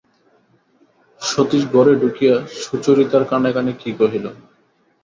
[1.21, 4.25] সতীশ ঘরে ঢুকিয়া সুচরিতার কানে কানে কী কহিল।